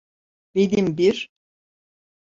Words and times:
Benim 0.55 0.97
bir… 0.97 1.31